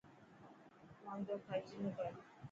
واندو 1.03 1.35
خرچ 1.45 1.67
نه 1.81 1.89
ڪر. 1.97 2.11